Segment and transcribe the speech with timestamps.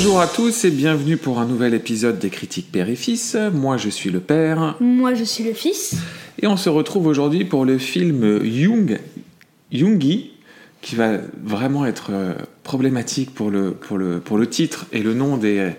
[0.00, 3.36] Bonjour à tous et bienvenue pour un nouvel épisode des critiques père et fils.
[3.52, 5.96] Moi je suis le père Moi, je suis le fils.
[6.40, 9.00] et on se retrouve aujourd'hui pour le film Jung,
[9.72, 10.30] Jungi
[10.82, 15.14] qui va vraiment être euh, problématique pour le, pour, le, pour le titre et le
[15.14, 15.72] nom des,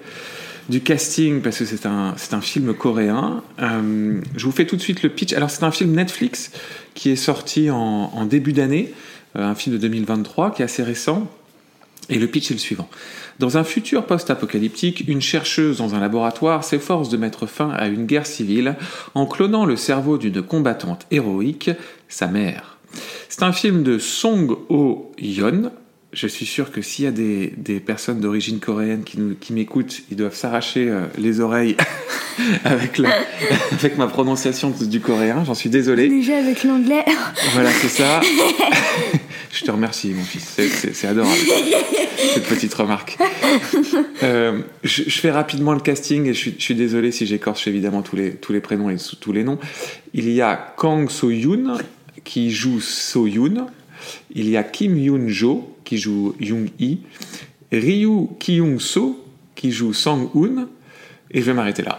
[0.67, 3.41] du casting parce que c'est un, c'est un film coréen.
[3.61, 5.31] Euh, je vous fais tout de suite le pitch.
[5.31, 6.51] Alors c'est un film Netflix
[6.93, 7.77] qui est sorti en,
[8.13, 8.93] en début d'année,
[9.37, 11.31] euh, un film de 2023 qui est assez récent.
[12.09, 12.89] Et le pitch est le suivant.
[13.39, 18.05] Dans un futur post-apocalyptique, une chercheuse dans un laboratoire s'efforce de mettre fin à une
[18.05, 18.75] guerre civile
[19.15, 21.71] en clonant le cerveau d'une combattante héroïque,
[22.09, 22.77] sa mère.
[23.29, 25.71] C'est un film de Song Ho-yeon.
[26.11, 29.53] Je suis sûr que s'il y a des, des personnes d'origine coréenne qui, nous- qui
[29.53, 31.77] m'écoutent, ils doivent s'arracher euh, les oreilles
[32.65, 33.09] avec, la-
[33.71, 35.43] avec ma prononciation du coréen.
[35.45, 36.09] J'en suis désolé.
[36.09, 37.05] Déjà avec l'anglais.
[37.53, 38.19] Voilà, c'est ça.
[39.51, 40.57] Je te remercie, mon fils.
[40.93, 41.35] C'est- adorable,
[42.33, 43.17] cette petite remarque.
[44.21, 48.15] Euh, je, fais rapidement le casting et je suis, je désolé si j'écorche évidemment tous
[48.15, 49.57] les, tous les prénoms et tous les noms.
[50.13, 51.77] Il y a Kang So-yoon
[52.23, 53.67] qui joue So-yoon.
[54.35, 56.99] Il y a Kim Yoon-jo qui joue Young-hee.
[57.71, 60.67] Ryu Kyung-so qui joue Sang-hoon.
[61.31, 61.97] Et je vais m'arrêter là.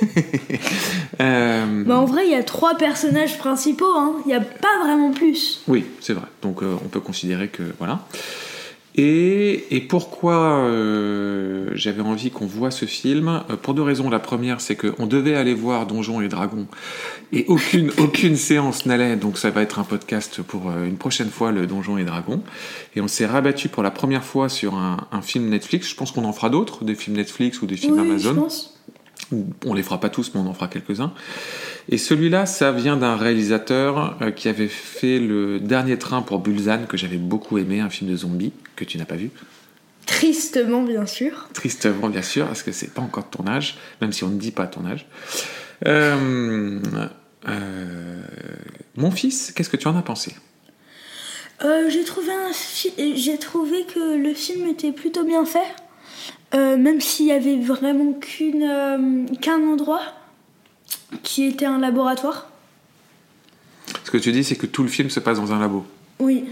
[1.20, 3.84] Euh, Bah, en vrai, il y a trois personnages principaux.
[3.94, 4.14] hein.
[4.24, 5.62] Il n'y a pas vraiment plus.
[5.68, 6.24] Oui, c'est vrai.
[6.42, 8.06] Donc euh, on peut considérer que voilà.
[8.96, 13.42] Et, et pourquoi euh, j'avais envie qu'on voit ce film?
[13.62, 14.10] Pour deux raisons.
[14.10, 16.66] La première, c'est qu'on devait aller voir Donjons et Dragons
[17.32, 19.16] et aucune, aucune séance n'allait.
[19.16, 22.42] Donc ça va être un podcast pour une prochaine fois, le Donjons et Dragons.
[22.96, 25.88] Et on s'est rabattu pour la première fois sur un, un film Netflix.
[25.90, 28.42] Je pense qu'on en fera d'autres, des films Netflix ou des films oui, je Amazon.
[28.42, 28.79] pense.
[29.64, 31.12] On les fera pas tous, mais on en fera quelques-uns.
[31.88, 36.86] Et celui-là, ça vient d'un réalisateur euh, qui avait fait le dernier train pour Bulzan,
[36.88, 39.30] que j'avais beaucoup aimé, un film de zombies que tu n'as pas vu.
[40.06, 41.48] Tristement, bien sûr.
[41.52, 44.38] Tristement, bien sûr, parce que c'est pas encore de ton âge, même si on ne
[44.38, 45.06] dit pas ton âge.
[45.86, 46.80] Euh,
[47.48, 48.22] euh,
[48.96, 50.34] mon fils, qu'est-ce que tu en as pensé?
[51.64, 55.58] Euh, j'ai trouvé un fi- j'ai trouvé que le film était plutôt bien fait.
[56.54, 60.02] Euh, même s'il y avait vraiment qu'une euh, qu'un endroit
[61.22, 62.48] qui était un laboratoire.
[64.04, 65.84] Ce que tu dis, c'est que tout le film se passe dans un labo.
[66.18, 66.44] Oui.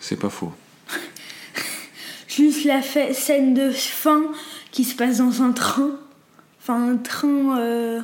[0.00, 0.52] C'est pas faux.
[2.28, 4.22] Juste la fa- scène de fin
[4.72, 5.90] qui se passe dans un train.
[6.60, 7.58] Enfin, un train.
[7.58, 8.00] euh,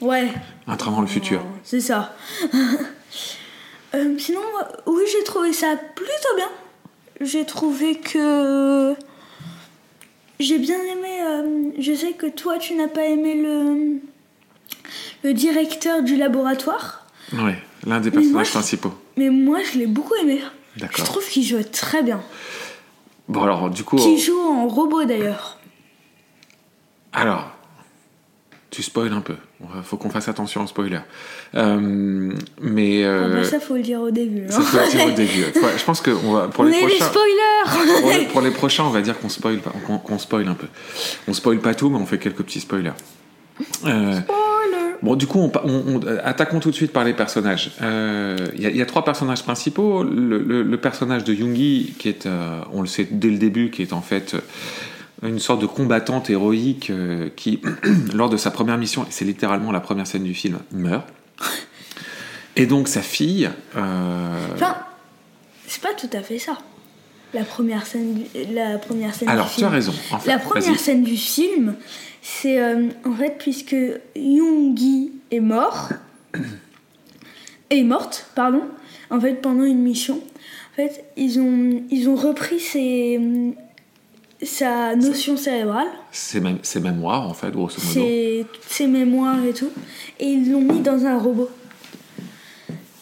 [0.00, 0.28] Ouais.
[0.66, 1.44] Un train dans le futur.
[1.62, 2.16] C'est ça.
[4.18, 4.40] Sinon,
[4.86, 6.48] oui, j'ai trouvé ça plutôt bien.
[7.20, 8.94] J'ai trouvé que.
[10.40, 11.20] J'ai bien aimé.
[11.22, 14.00] euh, je sais que toi, tu n'as pas aimé le.
[15.22, 17.06] Le directeur du laboratoire.
[17.32, 17.52] Oui,
[17.86, 18.92] l'un des Mais moi, personnages je- principaux.
[19.16, 20.40] Mais moi, je l'ai beaucoup aimé.
[20.76, 21.04] Je D'accord.
[21.06, 22.20] trouve qu'il jouait très bien.
[23.28, 23.96] Bon, alors, du coup.
[23.96, 25.58] Qu'il joue en robot d'ailleurs.
[27.12, 27.53] Alors,
[28.74, 29.34] tu spoil un peu.
[29.84, 30.98] Faut qu'on fasse attention au spoiler.
[31.54, 34.46] Euh, mais Ah euh, bah, ça, faut le dire au début.
[34.50, 34.62] ça hein.
[34.62, 35.44] faut le dire au début.
[35.78, 38.84] Je pense que on va, pour On les prochains, spoilers pour les, pour les prochains,
[38.84, 39.72] on va dire qu'on spoil, pas-
[40.04, 40.66] qu'on spoil un peu.
[41.28, 42.90] On spoil pas tout, mais on fait quelques petits spoilers.
[43.84, 44.20] Euh, Spoiler
[45.02, 47.72] Bon, du coup, on, pa- on- on- euh, attaquons tout de suite par les personnages.
[47.82, 50.02] Euh, Il y, a- il y a trois personnages principaux.
[50.02, 53.70] Le, le- le personnage de Yoongi, qui est, euh, on le sait dès le début,
[53.70, 54.40] qui est en fait euh,
[55.22, 57.60] une sorte de combattante héroïque euh, qui,
[58.14, 61.06] lors de sa première mission, et c'est littéralement la première scène du film, meurt.
[62.56, 64.76] Et donc sa fille, euh, Enfin,
[65.66, 66.56] c'est pas tout à fait ça.
[67.32, 69.66] La première scène du, la première scène alors du tu film.
[69.66, 69.92] as raison.
[70.12, 71.74] En fait, La première scène du film,
[72.22, 73.74] c'est euh, en fait puisque
[74.14, 75.90] Yoongi est mort,
[77.70, 78.62] est morte, pardon,
[79.10, 80.20] en fait pendant une mission,
[80.72, 83.18] en fait ils ont ils ont repris ses
[84.44, 87.92] sa notion cérébrale, C'est même, ses mémoires, en fait, grosso modo.
[87.92, 89.70] ses, ses mémoires et tout,
[90.20, 91.50] et ils l'ont mis dans un robot.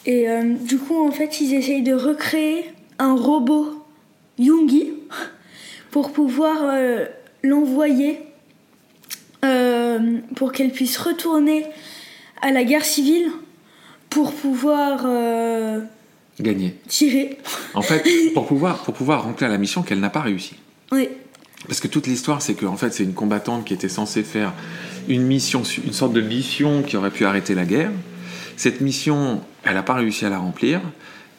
[0.05, 2.65] Et euh, du coup, en fait, ils essayent de recréer
[2.99, 3.83] un robot
[4.37, 4.93] Yoongi
[5.91, 7.05] pour pouvoir euh,
[7.43, 8.19] l'envoyer
[9.45, 11.65] euh, pour qu'elle puisse retourner
[12.41, 13.29] à la guerre civile
[14.09, 15.05] pour pouvoir
[16.39, 16.75] Gagné.
[16.87, 17.37] tirer.
[17.73, 18.03] En fait,
[18.33, 20.55] pour pouvoir, pour pouvoir remplir la mission qu'elle n'a pas réussi.
[20.91, 21.09] Oui,
[21.67, 24.53] Parce que toute l'histoire, c'est que en fait, c'est une combattante qui était censée faire
[25.07, 27.91] une mission, une sorte de mission qui aurait pu arrêter la guerre.
[28.57, 30.81] Cette mission, elle n'a pas réussi à la remplir.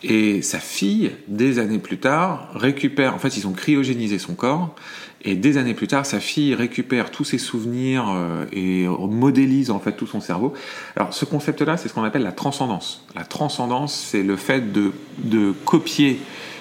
[0.02, 3.14] Et sa fille, des années plus tard, récupère.
[3.14, 4.74] En fait, ils ont cryogénisé son corps.
[5.22, 9.80] Et des années plus tard, sa fille récupère tous ses souvenirs euh, et modélise en
[9.80, 10.52] fait tout son cerveau.
[10.96, 13.06] Alors, ce concept-là, c'est ce qu'on appelle la transcendance.
[13.14, 16.18] La transcendance, c'est le fait de, de copier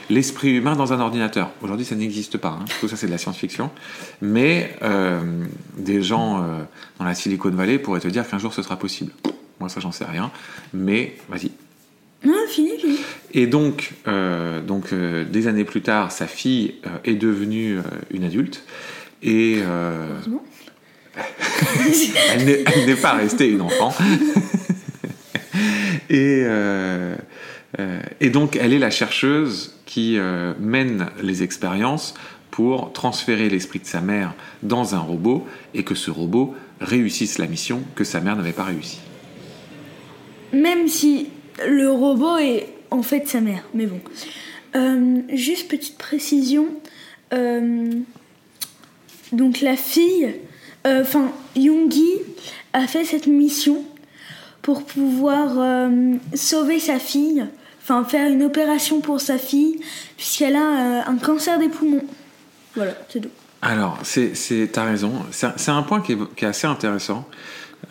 [0.10, 1.52] l'esprit humain dans un ordinateur.
[1.62, 2.58] Aujourd'hui, ça n'existe pas.
[2.60, 2.66] Hein.
[2.80, 3.72] Tout ça, c'est de la science-fiction.
[4.22, 5.22] Mais euh,
[5.78, 6.64] des gens euh,
[7.00, 9.12] dans la Silicon Valley pourraient te dire qu'un jour, ce sera possible.
[9.60, 10.32] Moi, ça, j'en sais rien.
[10.74, 11.52] Mais vas-y.
[12.26, 12.98] Non, fini, fini.
[13.34, 17.80] Et donc, euh, donc des années plus tard, sa fille est devenue
[18.12, 18.64] une adulte.
[19.22, 19.60] Et
[22.34, 22.46] elle
[22.86, 23.94] n'est pas restée une enfant.
[26.10, 26.46] et,
[28.20, 32.14] et donc, elle est la chercheuse qui euh, mène les expériences
[32.52, 37.48] pour transférer l'esprit de sa mère dans un robot et que ce robot réussisse la
[37.48, 39.00] mission que sa mère n'avait pas réussi.
[40.52, 41.30] Même si
[41.68, 44.00] le robot est en fait sa mère, mais bon.
[44.76, 46.68] Euh, juste petite précision.
[47.34, 47.90] euh,
[49.32, 50.36] donc la fille,
[50.86, 52.20] euh, enfin Yoongi
[52.74, 53.84] a fait cette mission
[54.62, 57.44] pour pouvoir euh, sauver sa fille,
[57.84, 59.80] enfin faire une opération pour sa fille,
[60.18, 62.04] puisqu'elle a euh, un cancer des poumons.
[62.76, 63.30] Voilà, c'est tout.
[63.62, 64.34] Alors, c'est,
[64.72, 65.14] t'as raison.
[65.32, 67.26] C'est, un point qui est, qui est assez intéressant.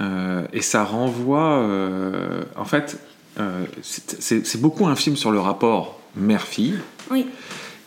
[0.01, 1.59] Euh, et ça renvoie.
[1.61, 2.99] euh, en fait,
[3.83, 6.79] c'est, beaucoup un film sur le rapport mère-fille.
[7.11, 7.27] Oui.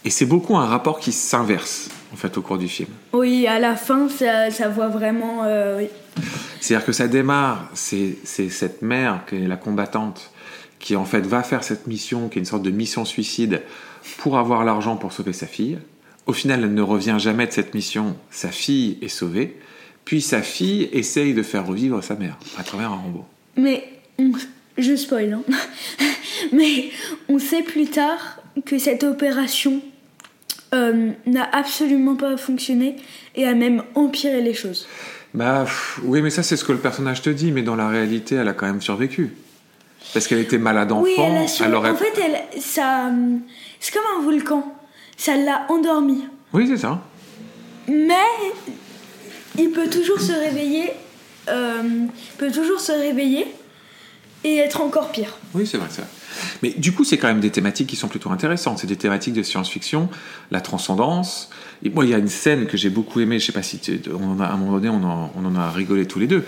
[0.03, 2.89] Et c'est beaucoup un rapport qui s'inverse, en fait, au cours du film.
[3.13, 5.43] Oui, à la fin, ça, ça voit vraiment.
[5.77, 5.87] oui.
[6.59, 10.31] C'est-à-dire que ça démarre, c'est cette mère qui est la combattante,
[10.85, 13.63] qui en fait va faire cette mission, qui est une sorte de mission suicide,
[14.19, 15.79] pour avoir l'argent pour sauver sa fille.
[16.27, 19.57] Au final, elle ne revient jamais de cette mission, sa fille est sauvée,
[20.05, 23.25] puis sa fille essaye de faire revivre sa mère à travers un robot.
[23.57, 23.83] Mais
[24.19, 24.31] on-
[24.77, 25.41] je spoil, hein.
[26.53, 26.91] Mais
[27.29, 29.81] on sait plus tard que cette opération
[30.75, 32.97] euh, n'a absolument pas fonctionné
[33.33, 34.87] et a même empiré les choses.
[35.33, 35.65] Bah
[36.03, 38.47] oui, mais ça c'est ce que le personnage te dit, mais dans la réalité, elle
[38.47, 39.33] a quand même survécu.
[40.15, 43.41] Parce qu'elle était malade enfant, oui, elle a aurait- En fait, elle, ça, hum,
[43.81, 44.63] c'est comme un volcan.
[45.17, 46.23] Ça l'a endormi.
[46.53, 47.01] Oui, c'est ça.
[47.89, 48.13] Mais
[49.57, 50.91] il peut toujours se réveiller.
[51.49, 53.45] euh, il peut toujours se réveiller
[54.45, 55.37] et être encore pire.
[55.55, 56.09] Oui, c'est vrai, c'est vrai.
[56.61, 58.79] Mais du coup, c'est quand même des thématiques qui sont plutôt intéressantes.
[58.79, 60.09] C'est des thématiques de science-fiction,
[60.51, 61.49] la transcendance.
[61.83, 63.39] Et moi, il y a une scène que j'ai beaucoup aimée.
[63.39, 65.45] Je sais pas si tu- on en a, à un moment donné, on en, on
[65.45, 66.43] en a rigolé tous les deux.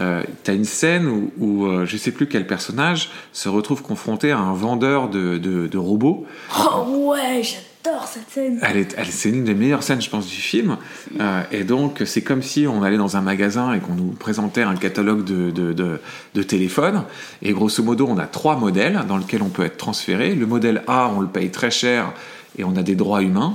[0.00, 3.82] Euh, tu as une scène où, où euh, je sais plus quel personnage se retrouve
[3.82, 6.26] confronté à un vendeur de, de- de robots.
[6.58, 7.62] Oh ouais, j'adore
[8.06, 8.58] cette scène.
[8.62, 10.76] Elle est, elle, c'est une des meilleures scènes, je pense, du film.
[11.20, 14.62] Euh, et donc, c'est comme si on allait dans un magasin et qu'on nous présentait
[14.62, 16.00] un catalogue de, de,
[16.34, 17.04] de, téléphones.
[17.42, 20.34] Et grosso modo, on a trois modèles dans lesquels on peut être transféré.
[20.34, 22.12] Le modèle A, on le paye très cher
[22.58, 23.54] et on a des droits humains.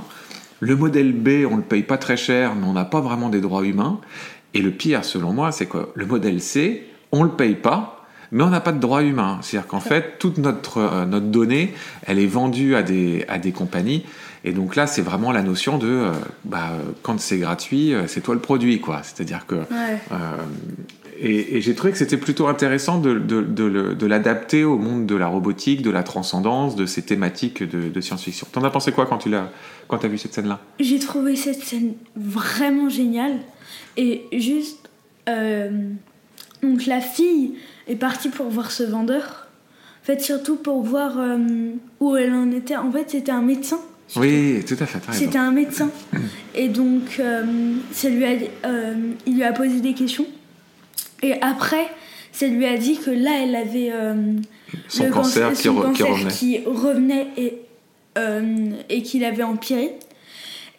[0.60, 3.40] Le modèle B, on le paye pas très cher, mais on n'a pas vraiment des
[3.40, 4.00] droits humains.
[4.54, 8.01] Et le pire, selon moi, c'est que le modèle C, on le paye pas,
[8.32, 9.38] mais on n'a pas de droits humains.
[9.42, 11.72] C'est-à-dire qu'en fait, toute notre, euh, notre donnée,
[12.06, 14.04] elle est vendue à des, à des compagnies.
[14.44, 16.10] Et donc là, c'est vraiment la notion de, euh,
[16.44, 19.02] bah, euh, quand c'est gratuit, c'est toi le produit, quoi.
[19.04, 19.54] C'est-à-dire que...
[19.54, 20.00] Ouais.
[20.10, 20.16] euh,
[21.20, 24.76] et, et j'ai trouvé que c'était plutôt intéressant de, de, de le- de l'adapter au
[24.78, 28.48] monde de la robotique, de la transcendance, de ces thématiques de, science-fiction.
[28.50, 29.48] T'en as pensé quoi quand tu l'as,
[29.86, 30.58] quand as vu cette scène-là?
[30.80, 33.36] J'ai trouvé cette scène vraiment géniale.
[33.96, 34.88] Et juste.
[35.28, 35.70] euh,
[36.62, 37.54] donc la fille
[37.88, 39.48] est partie pour voir ce vendeur.
[40.02, 41.38] En fait, surtout pour voir euh,
[42.00, 42.76] où elle en était.
[42.76, 43.78] En fait, c'était un médecin.
[44.16, 44.98] Oui, tout à fait.
[45.12, 45.90] C'était un médecin.
[46.54, 47.44] Et donc, euh,
[47.92, 48.30] ça lui a,
[48.66, 48.94] euh,
[49.26, 50.26] il lui a posé des questions.
[51.22, 51.86] Et après,
[52.32, 53.92] ça lui a dit que là, elle avait
[54.88, 56.32] Son le cancer cancer- qui son re- qui cancer revenait.
[56.34, 57.58] qui revenait et,
[58.88, 59.92] et qu'il avait empiré.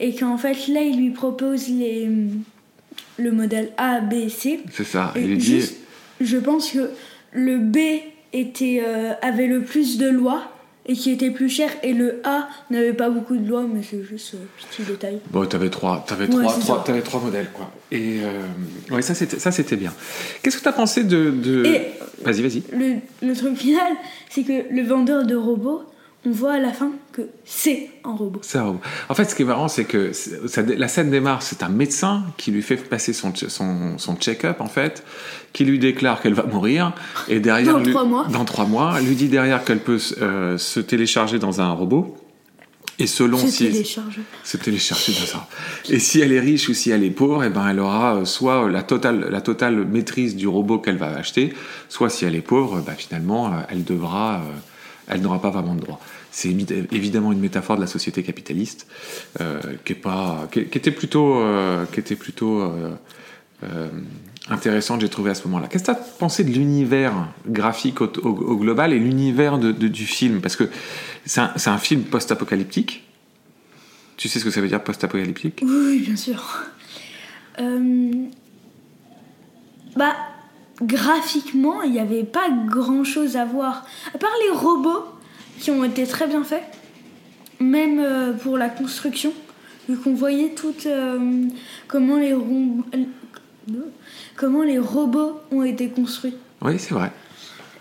[0.02, 2.10] Et qu'en fait, là, il lui propose les,
[3.18, 4.60] le modèle A, B et C.
[4.72, 5.12] C'est ça.
[5.16, 5.60] Et Il dit.
[5.60, 5.76] juste,
[6.22, 6.90] je pense que
[7.32, 7.78] le B
[8.34, 10.44] était, euh, avait le plus de lois
[10.86, 14.04] et qui était plus cher et le A n'avait pas beaucoup de lois mais c'est
[14.04, 15.20] juste un petit détail.
[15.32, 17.72] Bon, t'avais trois, t'avais Ouais, trois, trois, modèles, quoi.
[17.92, 19.94] Et euh, ouais, ça c'était, ça c'était bien.
[20.42, 21.64] Qu'est-ce que t'as pensé de, de...
[22.24, 22.64] Vas-y, vas-y.
[22.78, 23.94] Le, le truc final,
[24.30, 25.84] c'est que le vendeur de robots,
[26.26, 28.42] on voit à la fin que c'est un robot.
[28.56, 28.76] Oh.
[29.10, 31.70] en fait, ce qui est marrant, c'est que c'est- ça- la scène démarre, c'est un
[31.70, 35.04] médecin qui lui fait passer son, son, son check-up, en fait,
[35.52, 36.94] qui lui déclare qu'elle va mourir,
[37.28, 37.74] et derrière...
[37.74, 38.28] Dans lui- trois mois.
[38.32, 42.18] Dans trois mois, lui dit derrière qu'elle peut euh, se télécharger dans un robot,
[43.00, 43.70] et selon Se si...
[43.72, 44.20] télécharge.
[44.44, 45.48] se télécharger dans ça.
[45.90, 48.26] Et si elle est riche ou si elle est pauvre, eh ben elle aura euh,
[48.26, 51.54] soit la totale, la totale maîtrise du robot qu'elle va acheter,
[51.90, 54.40] soit si elle est pauvre, bah, finalement, euh, elle devra, euh,
[55.08, 56.00] elle n'aura pas vraiment de droit.
[56.32, 58.88] C'est évidemment une métaphore de la société capitaliste
[59.42, 61.44] euh, qui, est pas, qui, était plutôt,
[61.92, 62.92] qui était plutôt euh,
[63.64, 63.90] euh,
[64.50, 65.68] intéressantes j'ai trouvé à ce moment-là.
[65.68, 67.14] Qu'est-ce que tu as pensé de l'univers
[67.48, 68.08] graphique au,
[68.58, 70.42] global et l'univers du film?
[70.42, 70.70] Parce que
[71.26, 73.04] c'est un, film post-apocalyptique.
[74.18, 75.64] Tu sais ce que ça veut dire post-apocalyptique?
[75.64, 76.64] Oui, bien sûr.
[79.96, 80.16] Bah,
[80.82, 83.86] graphiquement, il n'y avait pas grand chose à voir.
[84.14, 85.06] À part les robots
[85.60, 86.64] qui ont été très bien faits,
[87.60, 89.32] même euh, pour la construction,
[89.88, 91.46] vu qu'on voyait tout euh,
[91.88, 92.36] comment, les
[94.36, 96.36] comment les robots ont été construits.
[96.62, 97.12] Oui, c'est vrai.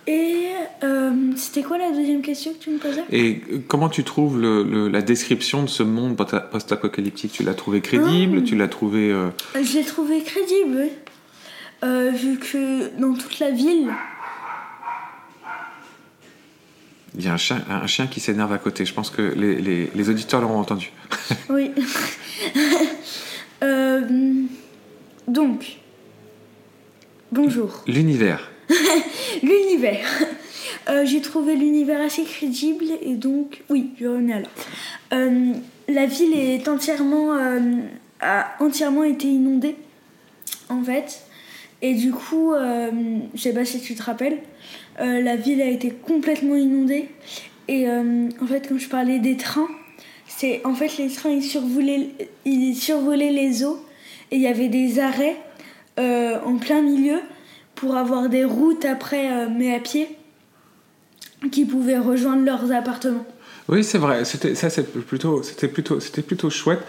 [0.08, 0.48] Et
[0.82, 3.04] euh, c'était quoi la deuxième question que tu me posais?
[3.12, 7.30] Et comment tu trouves le- le- la description de ce monde post- post-apocalyptique?
[7.32, 8.38] Tu l'as trouvé crédible?
[8.42, 8.44] Ah.
[8.44, 9.14] Tu l'as trouvé...
[9.54, 10.90] Je l'ai trouvé crédible, oui.
[11.82, 13.90] Euh, vu que dans toute la ville,
[17.14, 18.86] Il y a un chien, un chien qui s'énerve à côté.
[18.86, 20.90] Je pense que les, les- les auditeurs l'auront entendu.
[21.50, 21.70] Oui.
[23.62, 24.00] Euh,
[25.28, 25.76] donc,
[27.30, 27.84] bonjour.
[27.86, 28.50] L'univers.
[29.42, 30.06] L'univers.
[30.88, 34.48] Euh, J'ai trouvé l'univers assez crédible et donc, oui, je remets là.
[35.12, 35.52] Euh,
[35.88, 37.34] la ville est entièrement,
[38.20, 39.76] a entièrement été inondée,
[40.70, 41.22] en fait.
[41.82, 42.90] Et du coup, euh,
[43.34, 44.38] je sais pas si tu te rappelles,
[45.00, 47.08] euh, la ville a été complètement inondée.
[47.66, 49.68] Et euh, en fait, quand je parlais des trains,
[50.28, 52.10] c'est en fait les trains ils survolaient,
[52.44, 53.84] ils survolaient les eaux
[54.30, 55.36] et il y avait des arrêts
[55.98, 57.20] en plein milieu
[57.74, 60.08] pour avoir des routes après, mais à pied,
[61.50, 63.26] qui pouvaient rejoindre leurs appartements.
[63.68, 64.24] Oui, c'est vrai.
[64.24, 64.68] C'était ça,
[65.06, 66.80] plutôt, c'était plutôt, c'était plutôt chouette.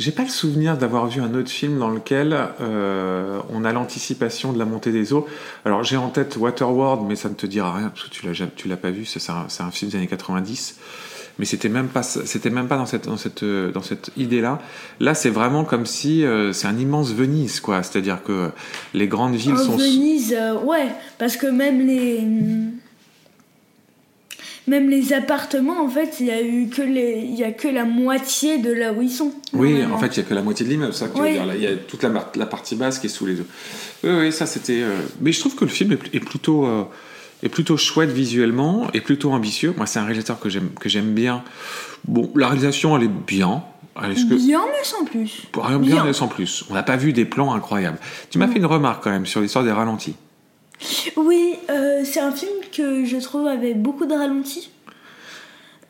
[0.00, 4.50] J'ai pas le souvenir d'avoir vu un autre film dans lequel euh, on a l'anticipation
[4.50, 5.26] de la montée des eaux.
[5.66, 8.46] Alors j'ai en tête Waterworld, mais ça ne te dira rien parce que tu l'as,
[8.56, 9.04] tu l'as pas vu.
[9.04, 10.78] C'est un, film des années 90.
[11.38, 14.58] Mais c'était même pas, c'était même pas dans cette, dans cette, dans cette idée-là.
[15.00, 17.82] Là, c'est vraiment comme si euh, c'est un immense Venise, quoi.
[17.82, 18.48] C'est-à-dire que
[18.94, 20.88] les grandes villes En sont Venise, euh, ouais,
[21.18, 22.26] parce que même les.
[24.70, 27.66] Même les appartements, en fait, il y a eu que les, il y a que
[27.68, 29.32] la moitié de là où ils sont.
[29.52, 29.96] Oui, normalement.
[29.96, 31.32] en fait, il n'y a que la moitié de l'immeuble, ça que tu veux Oui.
[31.32, 31.44] dire.
[31.46, 33.46] Là, il y a toute la, partie basse qui est sous les eaux.
[34.04, 34.80] Oui, oui, ça c'était.
[34.82, 36.84] euh, Mais je trouve que le film est, pl- est plutôt, euh,
[37.42, 39.74] est plutôt chouette visuellement et plutôt ambitieux.
[39.76, 41.42] Moi, c'est un réalisateur que j'aime que j'aime bien.
[42.06, 43.64] Bon, la réalisation, elle est bien.
[44.02, 45.42] Est-ce que Bien, mais sans plus.
[45.54, 46.04] rien bien, Bien.
[46.04, 46.64] mais sans plus.
[46.70, 47.98] On n'a pas vu des plans incroyables.
[48.30, 50.14] Tu m'as fait une remarque quand même sur l'histoire des ralentis.
[51.16, 54.70] Oui, euh, c'est un film que je trouve avait beaucoup de ralentis.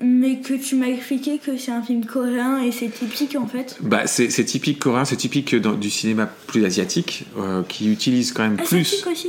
[0.03, 3.77] Mais que tu m'as expliqué que c'est un film coréen et c'est typique en fait.
[3.83, 8.43] Bah, c'est typique coréen, c'est typique dans- du cinéma plus asiatique, euh, qui utilise quand
[8.45, 8.79] même plus.
[8.81, 9.29] Asiatique aussi.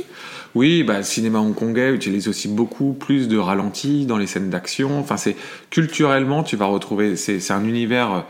[0.54, 4.98] Oui, bah, le cinéma hongkongais utilise aussi beaucoup plus de ralentis dans les scènes d'action.
[4.98, 5.36] Enfin, c'est
[5.68, 7.16] culturellement, tu vas retrouver.
[7.16, 8.24] C'est c'est un univers,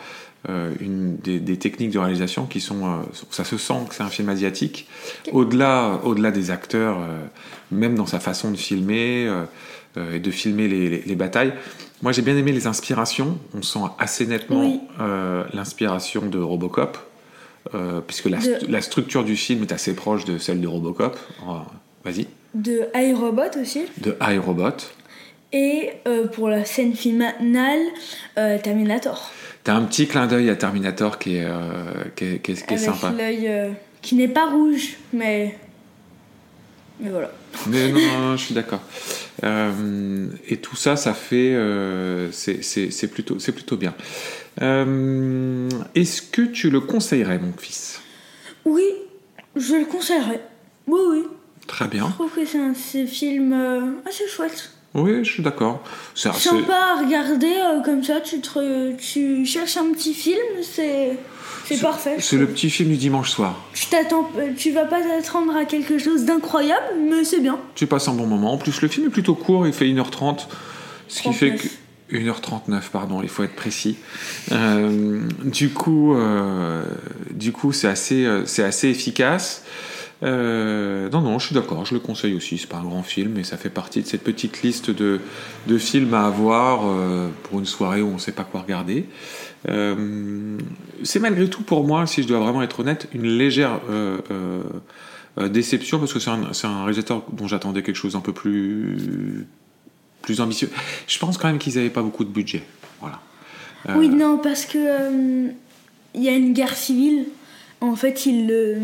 [0.48, 2.84] euh, une des, des techniques de réalisation qui sont.
[2.84, 4.88] euh, ça se sent que c'est un film asiatique.
[5.32, 7.18] Au-delà, au-delà des acteurs, euh,
[7.70, 9.30] même dans sa façon de filmer
[10.14, 11.52] et de filmer les, les- les batailles.
[12.02, 13.38] Moi, j'ai bien aimé les inspirations.
[13.56, 14.80] On sent assez nettement Oui.
[15.52, 16.96] l'inspiration de Robocop.
[18.06, 21.16] puisque la, De- la structure du film est assez proche de celle de Robocop.
[21.48, 21.52] Euh,
[22.04, 22.26] Vas-y.
[22.54, 23.84] De iRobot aussi.
[23.98, 24.76] De iRobot.
[25.52, 25.90] Et
[26.32, 27.80] pour la scène finale,
[28.34, 29.30] Terminator.
[29.64, 31.52] T'as un petit clin d'œil à Terminator qui est, euh,
[32.16, 33.12] qui est, qui est- qui est avec sympa.
[33.16, 35.56] l'œil euh, qui n'est pas rouge, mais.
[37.00, 37.30] Mais voilà.
[37.68, 38.80] Mais non, je suis d'accord.
[39.44, 41.54] Euh, et tout ça, ça fait.
[41.54, 43.94] euh, c'est- plutôt, plutôt bien.
[44.60, 48.00] Euh, Est-ce que tu le conseillerais, mon fils?
[48.64, 48.84] Oui,
[49.56, 50.40] je le conseillerais.
[50.86, 51.22] Oui, oui.
[51.68, 52.08] Très Je bien.
[52.10, 54.72] trouve que c'est un c'est un film euh, assez chouette.
[54.94, 55.82] Oui, je suis d'accord.
[56.14, 61.18] C'est Sympa à regarder, euh, comme ça, tu, te, tu cherches un petit film, c'est
[61.64, 62.16] c'est parfait.
[62.18, 63.58] C'est le petit film du dimanche soir.
[63.72, 67.58] Tu t'attends, euh, tu vas pas t'attendre à quelque chose d'incroyable, mais c'est bien.
[67.74, 68.52] Tu passes un bon moment.
[68.52, 70.46] En plus, le film est plutôt court, il fait 1h30.
[71.08, 71.68] Ce qui fait que.
[71.68, 71.78] 39.
[72.12, 73.96] 1h39, pardon, il faut être précis.
[74.52, 76.84] Euh, du coup, euh,
[77.30, 79.64] du coup, c'est assez, euh, c'est assez efficace.
[80.22, 82.58] Euh, non, non, je suis d'accord, je le conseille aussi.
[82.58, 85.20] C'est pas un grand film, mais ça fait partie de cette petite liste de,
[85.66, 89.06] de films à avoir euh, pour une soirée où on ne sait pas quoi regarder.
[89.68, 90.58] Euh,
[91.02, 93.80] c'est malgré tout pour moi, si je dois vraiment être honnête, une légère
[95.50, 99.46] déception parce que c'est un, un réalisateur dont j'attendais quelque chose un peu plus
[100.20, 100.70] plus ambitieux.
[101.08, 102.62] Je pense quand même qu'ils n'avaient pas beaucoup de budget.
[103.00, 103.20] Voilà.
[103.96, 105.48] Oui, non, parce que
[106.14, 107.26] il y a une guerre civile.
[107.80, 108.78] En fait, il, euh,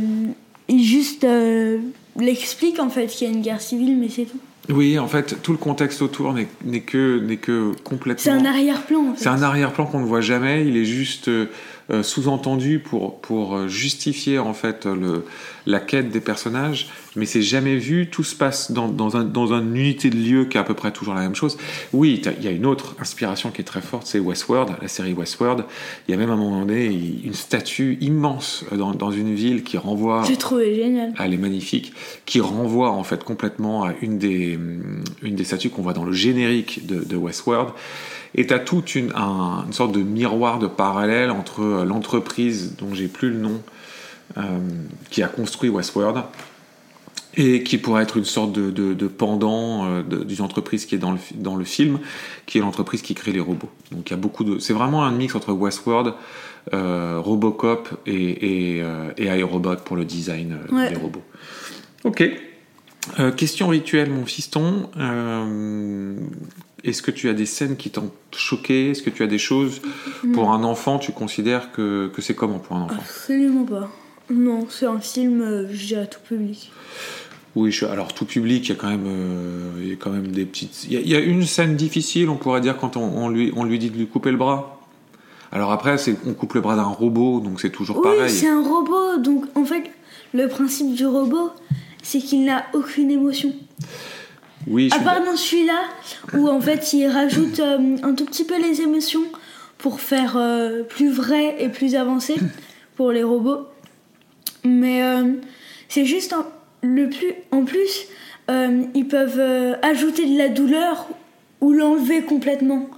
[0.68, 1.78] il juste euh,
[2.18, 4.38] l'explique en fait qu'il y a une guerre civile, mais c'est tout.
[4.70, 8.22] Oui, en fait, tout le contexte autour n'est n'est que, n'est que complètement.
[8.22, 9.22] C'est un arrière-plan en fait.
[9.22, 10.66] C'est un arrière-plan qu'on ne voit jamais.
[10.66, 11.30] Il est juste
[11.90, 15.25] euh, euh, sous-entendu pour, pour euh, justifier en fait le,
[15.66, 18.09] la quête des personnages, mais c'est jamais vu.
[18.11, 20.75] Tout se passe dans, dans, un, dans une unité de lieu qui est à peu
[20.75, 21.57] près toujours la même chose.
[21.92, 25.12] Oui, il y a une autre inspiration qui est très forte, c'est Westworld, la série
[25.12, 25.64] Westworld.
[26.07, 29.62] Il y a même à un moment donné une statue immense dans, dans une ville
[29.62, 30.25] qui renvoie.
[30.26, 31.14] J'ai trouvé génial.
[31.18, 31.92] Elle est magnifique,
[32.26, 34.59] qui renvoie en fait complètement à une des,
[35.23, 37.71] une des statues qu'on voit dans le générique de, de Westworld.
[38.35, 42.94] Et tu as toute une, une, sorte de miroir de parallèle entre euh, l'entreprise dont
[42.94, 43.62] j'ai plus le nom,
[44.37, 44.58] euh,
[45.11, 46.23] qui a construit Westworld,
[47.37, 50.99] et qui pourrait être une sorte de, de, de pendant euh, d'une entreprise qui est
[50.99, 52.00] dans le, dans le film,
[52.47, 53.70] qui est l'entreprise qui crée les robots.
[53.92, 54.58] Donc il y a beaucoup de...
[54.58, 56.14] C'est vraiment un mix entre Westworld,
[56.75, 58.85] euh, Robocop et, et,
[59.16, 60.90] et iRobot pour le design Ouais.
[60.90, 61.23] des robots.
[62.04, 62.25] Ok.
[63.18, 64.88] Euh, question rituelle, mon fiston.
[64.99, 66.16] Euh,
[66.85, 68.90] Est-ce que tu as des scènes qui t'ont choqué?
[68.90, 69.80] Est-ce que tu as des choses?
[70.32, 72.94] Pour un enfant Tu considères que, que c'est comment pour un enfant?
[72.99, 73.90] Absolument pas.
[74.30, 76.70] Non, c'est un film, euh, je dirais, tout public.
[77.56, 80.11] Oui, je- alors tout public, il y a quand même, euh, il y a quand
[80.11, 80.85] même des petites.
[80.85, 83.28] Il y, a, il y a une scène difficile, on pourrait dire, quand on, on
[83.28, 84.80] lui, on lui dit de lui couper le bras.
[85.50, 88.30] Alors après, c'est, on coupe le bras d'un robot, donc c'est toujours Oui, pareil.
[88.30, 89.85] c'est un robot, donc en fait,
[90.35, 91.50] le principe du robot,
[92.02, 93.52] c'est qu'il n'a aucune émotion.
[94.68, 95.82] Oui, je À part dans celui-là,
[96.34, 99.25] où en fait, il rajoute euh, un tout petit peu les émotions
[99.78, 102.34] pour faire euh, plus vrai et plus avancé
[102.96, 103.66] pour les robots.
[104.64, 105.34] Mais euh,
[105.88, 106.44] c'est juste en,
[106.82, 107.34] le plus.
[107.50, 108.06] En plus,
[108.94, 111.06] ils peuvent ajouter de la douleur
[111.60, 112.88] ou l'enlever complètement.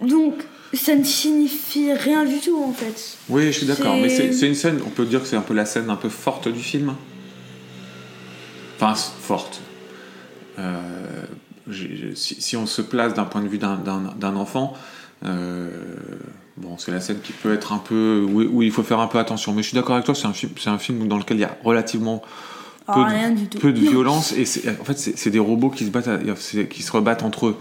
[0.00, 0.34] Donc,
[0.72, 3.18] ça ne signifie rien du tout en fait.
[3.28, 5.52] Oui, je suis d'accord, mais c'est, une scène, on peut dire que c'est un peu
[5.52, 6.94] la scène un peu forte du film.
[8.76, 9.60] Enfin, forte.
[10.58, 10.80] Euh,
[12.14, 14.74] si, si on se place d'un point de vue d'un, enfant,
[15.24, 15.68] euh,
[16.56, 18.26] bon, c'est la scène qui peut être un peu.
[18.28, 19.52] où, où il faut faire un peu attention.
[19.52, 21.44] Mais je suis d'accord avec toi, c'est un film, un film dans lequel il y
[21.44, 22.22] a relativement
[22.88, 24.44] Ah, peu, de, peu violence et
[24.80, 27.56] en fait c'est, des robots qui se battent, à- c'est- qui se rebattent entre eux.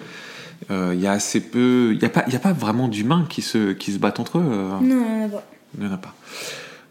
[0.71, 3.25] Euh, Il y a assez peu, il y a pas, y a pas vraiment d'humains
[3.29, 4.43] qui se, qui se battent entre eux.
[4.45, 5.43] euh, Non, il y en a pas.
[5.77, 6.13] il y en a pas.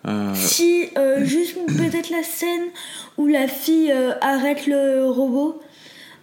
[0.06, 2.62] Euh, Si, euh, juste peut-être la scène
[3.18, 5.60] où la fille euh, arrête le robot,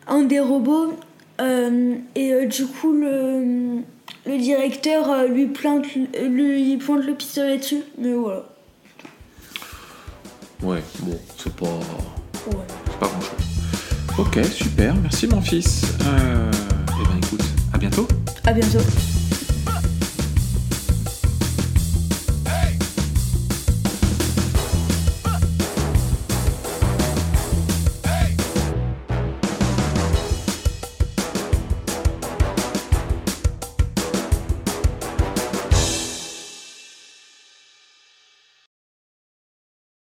[0.08, 0.94] un des robots,
[1.42, 3.80] euh, et euh, du coup le,
[4.26, 7.82] le directeur euh, lui, plante, lui pointe le pistolet dessus.
[7.98, 8.44] Mais voilà.
[10.64, 12.56] Ouais, bon, c'est pas, Ouais.
[12.86, 14.18] c'est pas grand chose.
[14.18, 15.84] Ok, super, merci mon fils.
[16.08, 16.52] Euh,
[16.88, 18.08] eh ben écoute, à bientôt.
[18.46, 18.80] À bientôt.